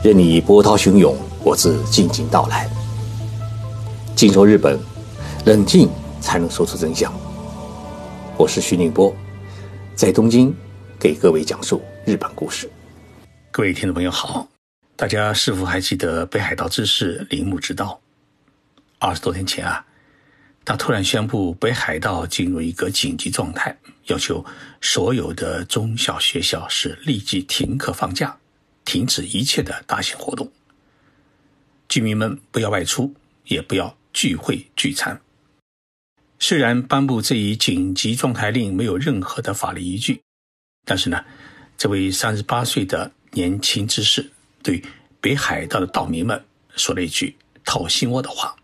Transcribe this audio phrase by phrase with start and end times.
[0.00, 2.70] 任你波涛汹涌，我自静静到来。
[4.14, 4.78] 静说日本，
[5.44, 5.90] 冷静
[6.20, 7.12] 才能说出真相。
[8.36, 9.12] 我是徐宁波，
[9.96, 10.54] 在东京
[11.00, 12.70] 给各位讲述日本故事。
[13.50, 14.46] 各位听众朋友好，
[14.94, 17.98] 大家是否还记得北海道知事铃木直道？
[19.00, 19.84] 二十多天前啊，
[20.64, 23.76] 他突然宣布北海道进入一个紧急状态，
[24.06, 24.44] 要求
[24.80, 28.36] 所有的中小学校是立即停课放假。
[28.88, 30.50] 停止一切的大型活动，
[31.90, 33.14] 居民们不要外出，
[33.44, 35.20] 也不要聚会聚餐。
[36.38, 40.22] 虽然颁布这一紧急状态令没有任何的法律依据，
[40.86, 41.22] 但是呢，
[41.76, 44.82] 这位三十八岁的年轻知识对
[45.20, 46.42] 北海道的岛民们
[46.74, 47.36] 说了一句
[47.66, 48.56] 掏心窝的话。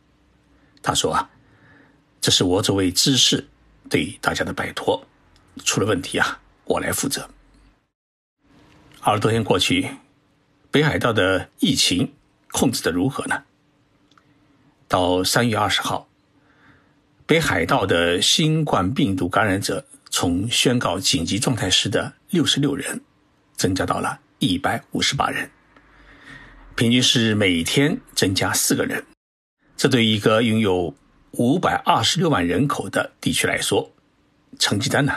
[0.82, 1.28] 他说啊，
[2.22, 3.46] 这是我作为知识
[3.90, 5.06] 对大家的拜托，
[5.66, 7.28] 出了问题啊，我来负责。
[9.02, 9.86] 二十多天过去。
[10.74, 12.12] 北海道的疫情
[12.50, 13.44] 控制的如何呢？
[14.88, 16.08] 到三月二十号，
[17.26, 23.00] 北海道的新冠病毒感染者从宣告紧急状态时的六十六人，
[23.54, 25.48] 增加到了一百五十八人，
[26.74, 29.06] 平均是每天增加四个人。
[29.76, 30.92] 这对一个拥有
[31.30, 33.92] 五百二十六万人口的地区来说，
[34.58, 35.12] 成绩单呢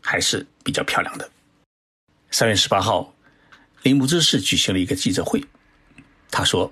[0.00, 1.28] 还是比较漂亮的。
[2.30, 3.12] 三月十八号。
[3.82, 5.42] 铃木知事举行了一个记者会，
[6.30, 6.70] 他说：“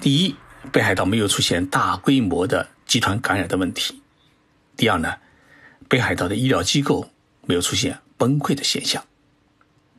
[0.00, 0.34] 第一，
[0.72, 3.94] 北海道没有出现大规模的集团感染的问题；
[4.74, 5.16] 第二呢，
[5.86, 7.10] 北海道的医疗机构
[7.42, 9.04] 没有出现崩溃的现象，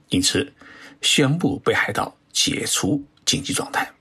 [0.09, 0.51] 因此
[1.01, 3.91] 宣布北海道解除紧急状态。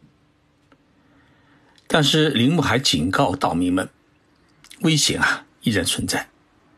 [1.87, 3.87] 但是铃木还警告岛民们，
[4.81, 6.27] 危险啊依然存在，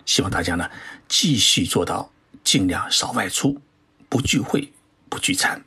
[0.04, 0.68] 希望大家呢
[1.06, 2.12] 继续做到
[2.42, 3.60] 尽量少外出，
[4.08, 4.72] 不聚会，
[5.08, 5.62] 不聚餐。”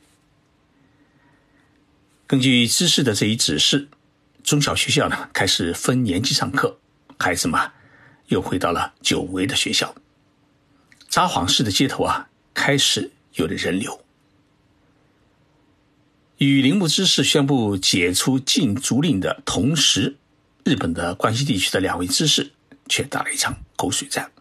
[2.32, 3.88] 根据知识的这一指示，
[4.42, 6.78] 中小学校呢开始分年级上课，
[7.18, 7.60] 孩子们
[8.28, 9.94] 又回到了久违的学校。
[11.10, 14.02] 札幌市的街头啊开始有了人流。
[16.38, 20.16] 与铃木知事宣布解除禁足令的同时，
[20.64, 22.52] 日本的关西地区的两位知事
[22.88, 24.32] 却打了一场口水战。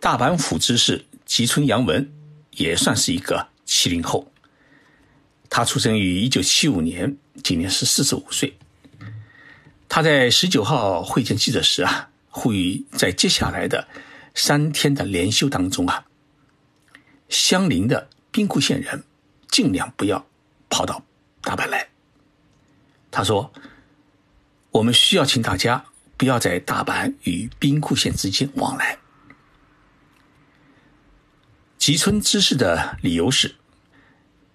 [0.00, 2.10] 大阪府知事吉村洋文
[2.50, 4.28] 也算是一个七零后。
[5.50, 8.56] 他出生于一九七五年，今年是四十五岁。
[9.88, 13.88] 他在十九号会见记者时啊，呼吁在接下来的
[14.34, 16.04] 三天的连休当中啊，
[17.28, 19.02] 相邻的兵库县人
[19.48, 20.26] 尽量不要
[20.68, 21.02] 跑到
[21.40, 21.88] 大阪来。
[23.10, 23.50] 他说
[24.70, 25.86] ：“我们需要请大家
[26.18, 28.98] 不要在大阪与兵库县之间往来。”
[31.78, 33.54] 吉村知事的理由是。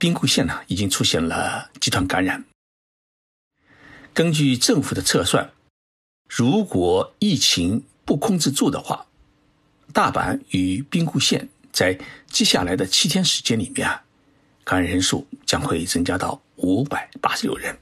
[0.03, 2.43] 兵库县呢，已经出现了集团感染。
[4.13, 5.49] 根据政府的测算，
[6.27, 9.05] 如果疫情不控制住的话，
[9.93, 11.97] 大阪与兵库县在
[12.27, 14.03] 接下来的七天时间里面啊，
[14.65, 17.73] 感染人数将会增加到五百八十六人。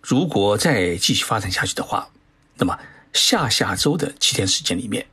[0.00, 2.08] 如果再继续发展下去的话，
[2.54, 2.78] 那么
[3.12, 5.04] 下下周的七天时间里面，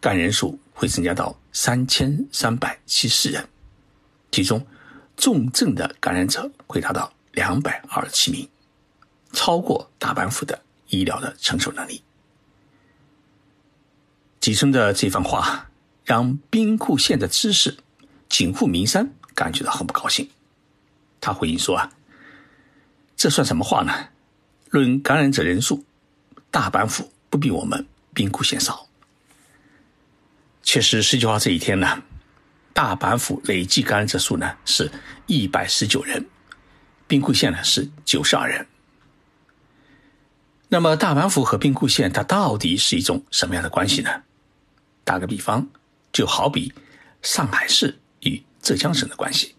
[0.00, 3.48] 感染人数会增加到三千三百七十四人，
[4.30, 4.64] 其中。
[5.16, 8.48] 重症的感染者会达到两百二十七名，
[9.32, 12.02] 超过大阪府的医疗的承受能力。
[14.40, 15.70] 吉村的这番话
[16.04, 17.78] 让兵库县的知事
[18.28, 20.28] 井户明山感觉到很不高兴。
[21.20, 21.92] 他回应说：“啊，
[23.16, 24.08] 这算什么话呢？
[24.70, 25.84] 论感染者人数，
[26.50, 28.88] 大阪府不比我们兵库县少。
[30.62, 32.02] 确实，十九号这一天呢。”
[32.72, 34.90] 大阪府累计感染者数呢是
[35.26, 36.26] 一百十九人，
[37.06, 38.66] 兵库县呢是九十二人。
[40.68, 44.22] 那么大阪府和兵库县它到底是一种什么样的关系呢？
[45.04, 45.68] 打个比方，
[46.12, 46.72] 就好比
[47.20, 49.54] 上海市与浙江省的关系，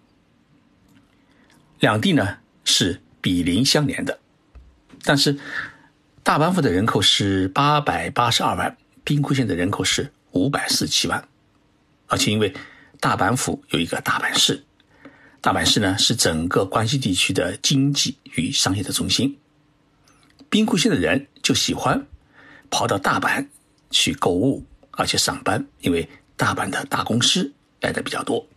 [1.80, 4.20] 两地呢是比邻相连的，
[5.04, 5.38] 但是
[6.24, 11.28] 大阪府的人口是八百八十二万，兵库县的人口是五百四七万，
[12.08, 12.52] 而且因为
[13.04, 14.64] 大阪府有一个大阪市，
[15.42, 19.38] 大阪市呢是整个关西地区的经济与商业的中心。
[20.50, 22.08] 兵库县的人就喜欢
[22.72, 23.46] 跑到大阪
[23.92, 26.08] 去购物，而且上班，因为
[26.38, 27.52] 大阪的大公司
[27.82, 28.48] 来的比较多。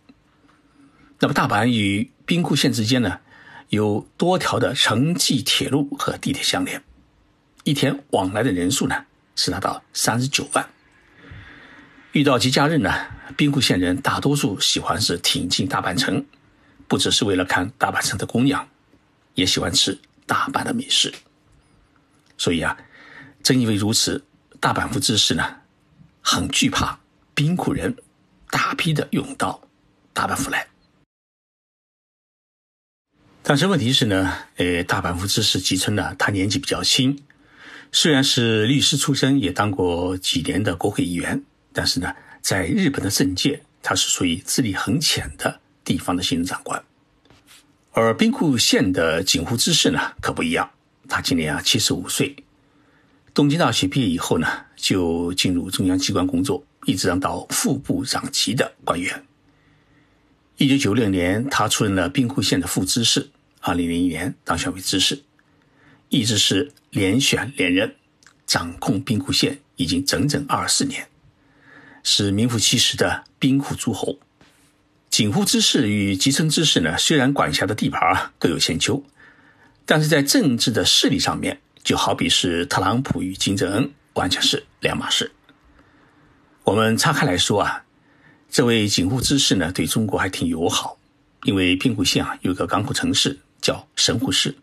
[1.19, 3.19] 那么大阪与兵库县之间呢，
[3.67, 6.81] 有多条的城际铁路和地铁相连，
[7.65, 8.95] 一天往来的人数呢
[9.35, 10.65] 是达到三十九万。
[12.13, 13.16] 遇到节假日呢？
[13.35, 16.25] 兵库县人大多数喜欢是挺进大阪城，
[16.87, 18.67] 不只是为了看大阪城的姑娘，
[19.35, 21.13] 也喜欢吃大阪的美食。
[22.37, 22.77] 所以啊，
[23.43, 24.23] 正因为如此，
[24.59, 25.43] 大阪府知事呢，
[26.21, 26.99] 很惧怕
[27.33, 27.95] 兵库人
[28.49, 29.61] 大批的涌到
[30.13, 30.67] 大阪府来。
[33.43, 37.23] 但是问题是呢，呃，大阪府知事吉村呢，他年纪比较轻，
[37.91, 41.41] 虽然是律师出身，也当过几年的国会议员，
[41.71, 42.13] 但是呢，
[42.47, 46.81] 在日本的政界，他是属于资历很浅的地方的行政长官。
[47.91, 50.71] 而兵库县的警护知事呢，可不一样，
[51.09, 52.33] 他今年啊七十五岁，
[53.33, 54.47] 东京大学毕业以后呢，
[54.77, 59.25] 就进入中央机关工作，一直当到副部长级的官员。
[60.55, 63.29] 一九九六年，他出任了兵库县的副知事。
[63.59, 65.21] 二零零一年当选为知事，
[66.07, 67.93] 一直是连选连任，
[68.45, 71.05] 掌控兵库县已经整整二十四年，
[72.09, 74.17] 是名副其实的兵库诸侯。
[75.09, 79.03] 景户之事与吉村知事呢，虽然管辖的地盘啊各有千秋，
[79.85, 85.29] 但是在政治的势力上面，就好比是特朗普与金正恩，完全是两码事。
[86.63, 87.83] 我们拆开来说啊，
[88.49, 90.97] 这位景户之事呢，对中国还挺友好，
[91.43, 93.37] 因为兵库县啊有个港口城市。
[93.59, 94.55] 叫神户市。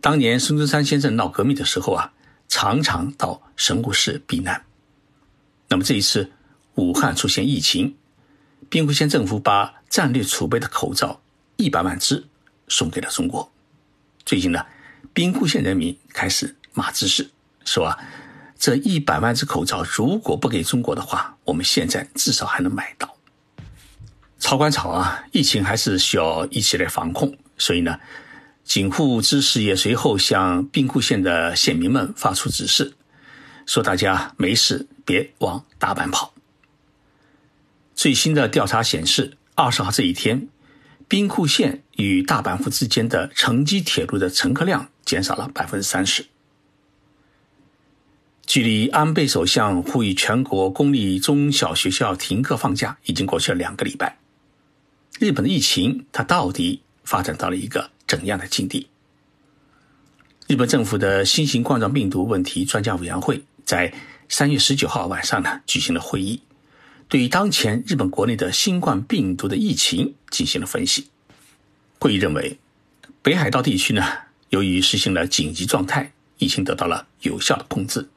[0.00, 2.12] 当年孙中山先生闹革命的时候啊，
[2.48, 4.60] 常常到神户市避难。
[5.68, 6.30] 那么这一次
[6.74, 7.96] 武汉出现疫情，
[8.68, 11.20] 兵库县政府把战略储备的口罩
[11.56, 12.24] 一百万只
[12.68, 13.52] 送给了中国。
[14.24, 14.64] 最近呢，
[15.12, 17.30] 兵库县人民开始骂知识，
[17.64, 17.98] 说啊，
[18.58, 23.16] 这一百万只口罩如果不给中国的话，我们现在至少还能买到。
[24.38, 27.36] 吵归吵啊，疫情还是需要一起来防控。
[27.58, 28.00] 所以呢，
[28.64, 32.94] 警护知识也随后向兵库县的县民们发出指示，
[33.66, 36.32] 说大家没事别往大阪跑。
[38.02, 40.48] 最新的调查显示，二十号这一天，
[41.06, 46.26] 兵库县与大阪府之间的城际铁路的乘客量减少了百分之三十。
[48.44, 54.18] 距离安倍首相呼吁全国公立中小学校停课放假已经过去了两个礼拜，
[55.20, 56.82] 日本的疫情它到底？
[57.04, 58.88] 发展到了一个怎样的境地？
[60.48, 63.94] 日本政府的新型冠状病毒问题专家委员会在
[64.28, 66.42] 三月十九号晚上呢举行了会议，
[67.12, 71.10] 对于当前日本国内的新冠病毒的疫情进行了分析。
[71.98, 72.58] 会议认为，
[73.20, 74.02] 北海道地区呢
[74.48, 78.08] 由于实行了紧急状态，疫情得到了有效的控制，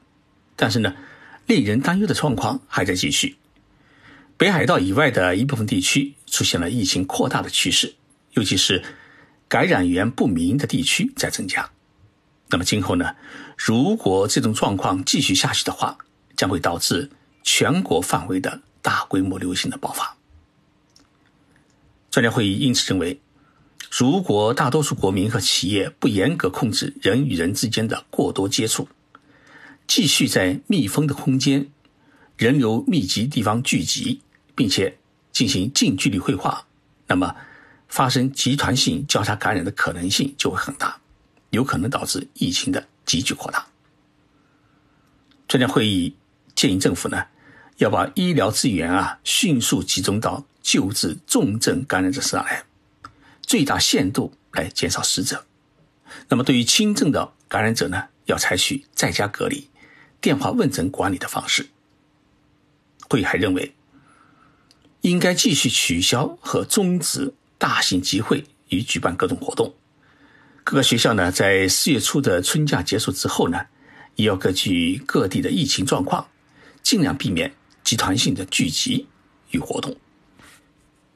[0.56, 0.96] 但是呢，
[1.44, 3.36] 令人担忧的状况还在继续。
[4.38, 7.96] 北海道以外的一部分地区出现了疫情扩大的趋势。
[8.32, 8.82] 尤其是
[9.46, 11.68] 感染源不明的地区在增加，
[12.48, 13.14] 那么今后呢？
[13.58, 15.98] 如果这种状况继续下去的话，
[16.34, 17.10] 将会导致
[17.42, 20.16] 全国范围的大规模流行的爆发。
[22.08, 23.20] 专家会议因此认为，
[23.90, 28.88] 如果大多数国民和企业不严格控制人与人之间的过多接触，
[29.88, 31.68] 继续在密封的空间、
[32.36, 34.20] 人流密集地方聚集，
[34.54, 34.96] 并且
[35.32, 36.64] 进行近距离会话，
[37.08, 37.34] 那么。
[37.88, 41.00] 发生集团性交叉感染的可能性就会很大，
[41.50, 43.64] 有可能导致疫情的急剧扩大。
[45.46, 46.12] 专家会议
[46.56, 47.24] 建议政府呢，
[47.76, 52.64] 要把医疗资源啊迅速集中到救治重症感染者身上来，
[53.42, 55.44] 最大限度来减少死者。
[56.28, 59.68] 那么对于轻症的感染者呢，要采取在家隔离、
[60.20, 61.68] 电话问诊管理的方式。
[63.08, 63.74] 会议还认为，
[65.02, 67.34] 应该继续取消和终止。
[67.58, 69.74] 大型集会与举办各种活动，
[70.62, 73.58] 各个学校呢，在四月初的春假结束之后呢，
[74.16, 76.28] 也要根据各地的疫情状况，
[76.82, 77.50] 尽量避免
[77.86, 79.06] 集团性的聚集
[79.52, 79.96] 与活动。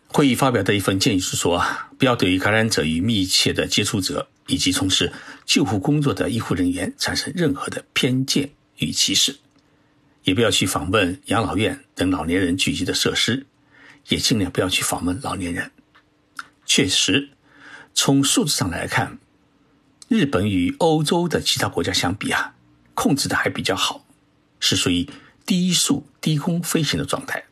[0.07, 5.13] 会议发表的一份建议是说啊，不要对于感染者与密切的接触者以及从事
[5.45, 9.41] 救护工作的医护人员产生任何的偏见与歧视，
[10.23, 13.47] 也不要去访问养老院等老年人聚集的设施，
[14.07, 15.73] 也尽量不要去访问老年人。
[16.65, 17.31] 确实，
[17.95, 19.19] 从数字上来看，
[20.07, 22.55] 日本与欧洲的其他国家相比啊，
[22.95, 24.07] 控制的还比较好，
[24.61, 25.09] 是属于
[25.51, 27.45] 低速低空飞行的状态。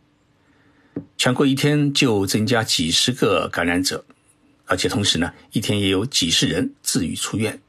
[1.16, 4.04] 全国一天就增加几十个感染者，
[4.66, 7.60] 而且同时呢，一天也有几十人治愈出院。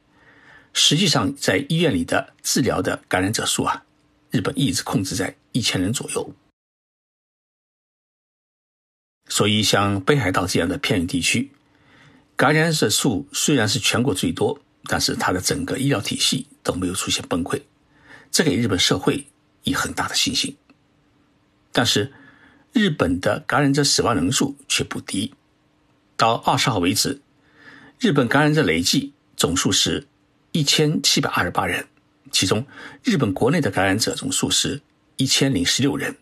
[0.72, 3.84] 实际上，在医院里的治疗的感染者数啊，
[4.30, 6.32] 日本一直控制在一千人左右。
[9.30, 11.50] 所以，像北海道这样的偏远地区，
[12.36, 17.60] 感染者数虽然是全国最多，但是它的整个医疗体系都没有出现崩溃，
[18.30, 19.26] 这给日本社会
[19.70, 20.58] 以很大的信心。
[21.72, 22.12] 但是，
[22.74, 25.34] 日本的感染者死亡人数却不低。
[26.18, 27.22] 到二十号为止，
[28.00, 30.08] 日本感染者累计总数是
[30.52, 31.88] 一千七百二十八人，
[32.32, 32.66] 其中
[33.04, 34.82] 日本国内的感染者总数是
[35.16, 36.18] 一千零十六人。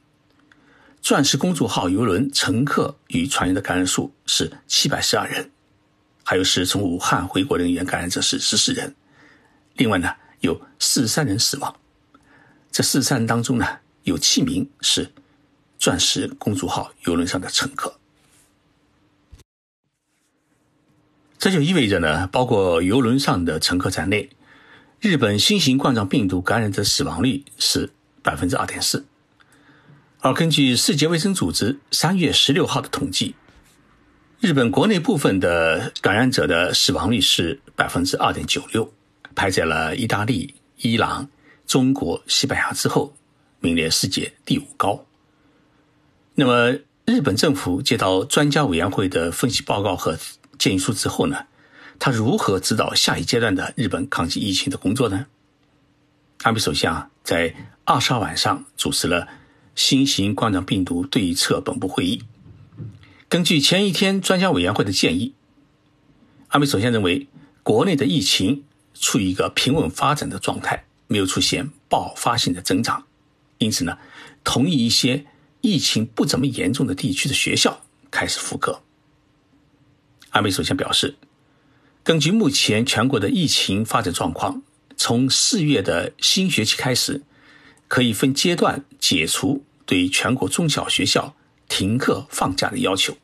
[1.01, 5.49] 钻石公主号邮轮乘客与船员的感染数是七百十二人，
[6.23, 8.93] 还有是从武汉回国人员感染者是十四人。
[9.75, 11.75] 另外呢，有四十三人死亡。
[12.71, 13.65] 这四十三人当中呢，
[14.03, 15.11] 有七名是
[15.77, 17.99] 钻石公主号邮轮上的乘客。
[21.39, 24.29] 这就意味着呢，包括邮轮上的乘客在内，
[24.99, 27.91] 日本新型冠状病毒感染者死亡率是
[28.23, 29.05] 百分之二点四。
[30.19, 33.35] 而根据世界卫生组织三月十六号的统计，
[34.39, 38.91] 日本国内部分的感染者的死亡率是百分之二点九六，
[39.35, 41.29] 排在了意大利、伊朗、
[41.67, 43.13] 中国、西班牙之后，
[43.59, 45.05] 名列世界第五高。
[46.33, 50.17] 那么，日本政府接到专家委员会的分析报告和
[50.57, 51.45] 建议书之后呢，
[51.99, 55.27] 他如何指导下一阶段的日本抗击疫情的工作呢？
[56.41, 59.27] 安倍首相在二十号晚上主持了。
[59.77, 62.23] 新型冠状病毒对策本部会议，
[63.29, 65.35] 根据前一天专家委员会的建议，
[66.47, 67.27] 安倍首相认为
[67.61, 68.63] 国内的疫情
[68.95, 73.05] 处于一个平稳发展的状态，没有出现爆发性的增长，
[73.57, 73.97] 因此呢，
[74.43, 75.25] 同意一些
[75.61, 78.81] 疫情不怎么严重的地区的学校开始复课。
[80.29, 81.15] 安倍首相表示，
[82.03, 84.61] 根据目前全国的疫情发展状况，
[84.95, 87.23] 从四月的新学期开始。
[87.89, 91.37] 可以分阶段解除对全国中小学校
[91.69, 93.15] 停课放假的要求。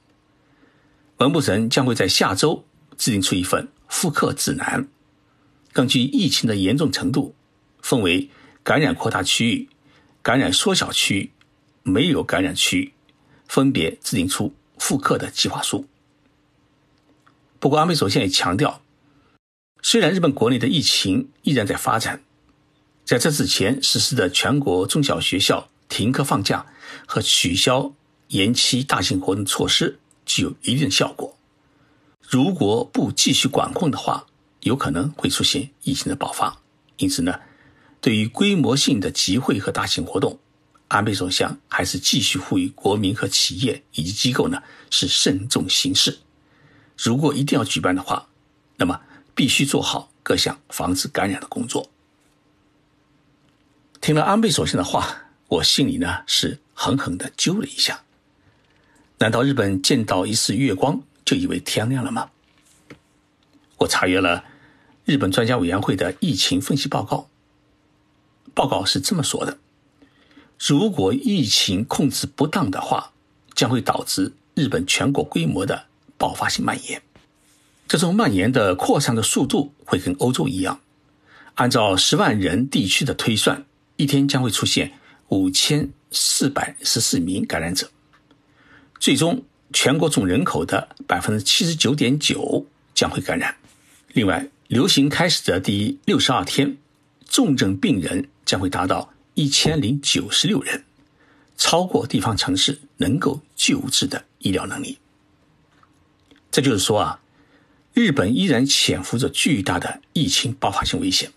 [1.18, 2.64] 文部省将会在下周
[2.98, 4.88] 制定出一份复课指南，
[5.74, 7.36] 根据疫情的严重程度，
[7.84, 8.30] 分为
[8.64, 9.70] 感染扩大区域、
[10.24, 11.32] 感染缩小区域、
[11.84, 12.94] 没有感染区域，
[13.48, 15.86] 分别制定出复课的计划书。
[17.60, 18.82] 不过，安倍首相也强调，
[19.82, 22.24] 虽然日本国内的疫情依然在发展。
[23.06, 26.66] 在这之前实施的全国中小学校停课放假
[27.06, 27.94] 和取消
[28.30, 31.38] 延期大型活动措施具有一定效果。
[32.22, 34.26] 如果不继续管控的话，
[34.62, 36.62] 有可能会出现疫情的爆发。
[36.96, 37.40] 因此呢，
[38.04, 40.38] 对于规模性的集会和大型活动，
[40.90, 46.20] 安倍首相还是继续呼吁国民和企业以及机构呢是慎重行事。
[46.98, 48.28] 如果一定要举办的话，
[48.76, 49.00] 那么
[49.34, 51.90] 必须做好各项防止感染的工作。
[54.02, 58.04] 听了安倍首相的话，我心里呢是狠狠的揪了一下。
[59.20, 62.30] 难道日本见到一次月光就以为天亮了吗？
[63.78, 64.44] 我查阅了
[65.06, 67.30] 日本专家委员会的疫情分析报告，
[68.54, 69.58] 报告是这么说的：
[70.60, 73.12] 如果疫情控制不当的话，
[73.54, 75.86] 将会导致日本全国规模的
[76.18, 77.02] 爆发性蔓延。
[77.88, 80.80] 这种蔓延的扩散的速度会跟欧洲一样，
[81.56, 83.66] 按照十万人地区的推算。
[83.96, 84.92] 一天将会出现
[85.28, 87.92] 五千四百十四名感染者，
[89.00, 93.56] 最终全国总人口的百分之七十九点九将会感染。
[94.14, 96.78] 另外，流行开始的第六十二天，
[97.34, 100.84] 重症病人将会达到一千零九十六人，
[101.58, 105.00] 超过地方城市能够救治的医疗能力。
[106.52, 107.20] 这就是说啊，
[107.92, 111.32] 日本依然潜伏着巨大的疫情爆发性危险。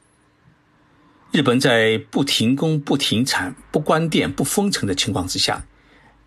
[1.33, 5.65] 日本在不停工、不停产、不关店、不封城的情况之下，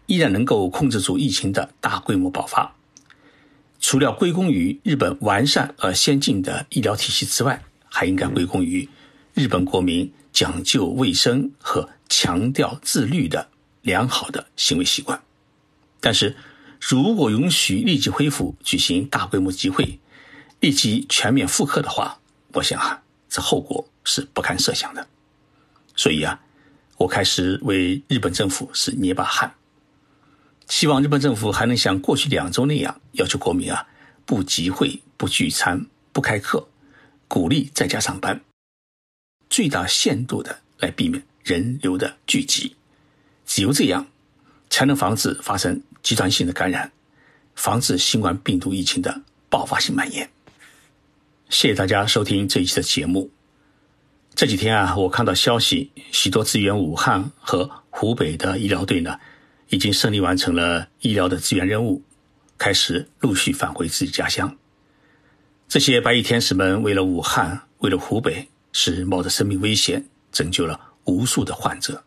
[0.07, 2.75] 依然能够控制住疫情的大规模爆发。
[3.79, 8.89] 除了归功于日本完善而先进的医疗体系之外，还应该归功于
[9.39, 13.49] 日本国民讲究卫生和强调自律的
[13.81, 15.19] 良好的行为习惯。
[15.99, 16.35] 但是，
[16.79, 19.97] 如果允许立即恢复举行大规模集会、
[20.59, 22.19] 立即全面复课的话，
[22.53, 23.87] 我想啊，这后果。
[24.05, 25.05] 是不堪设想的，
[25.95, 26.39] 所以啊，
[26.97, 29.53] 我开始为日本政府是捏把汗，
[30.67, 33.85] 希望日本政府还能像过去两周那样，要求国民啊
[34.25, 36.67] 不集会、不聚餐、不开课，
[37.27, 38.41] 鼓励在家上班，
[39.49, 42.75] 最大限度的来避免人流的聚集，
[43.45, 44.05] 只有这样，
[44.69, 46.91] 才能防止发生集团性的感染，
[47.55, 50.29] 防止新冠病毒疫情的爆发性蔓延。
[51.49, 53.31] 谢谢大家收听这一期的节目。
[54.35, 59.19] 这几天啊，我看到消息，许多支援武汉和湖北的医疗队呢，
[59.69, 62.03] 已经顺利完成了医疗的支援任务，
[62.57, 64.55] 开始陆续返回自己家乡。
[65.67, 72.03] 这些白衣天使们为了武汉，为了湖北，是冒着生命危险拯救了无数的患者，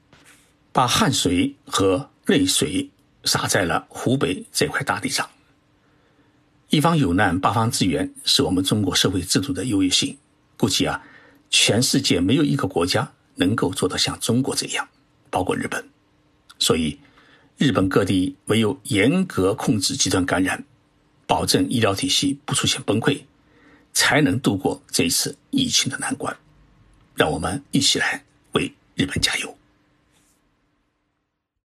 [0.72, 2.88] 把汗水和泪水
[3.24, 5.28] 洒在了湖北这块大地上。
[6.68, 10.16] 一方有难，八方支援，是我们中国社会制度的优越性。
[10.56, 11.02] 估计啊，
[11.50, 14.88] 全世界没有一个国家能够做到像中国这样，
[15.28, 15.84] 包括日本。
[16.58, 16.98] 所以，
[17.58, 20.64] 日本各地唯有严格控制集团感染，
[21.26, 23.20] 保证医疗体系不出现崩溃，
[23.92, 26.34] 才能度过这一次疫情的难关。
[27.14, 29.56] 让我们一起来为日本加油。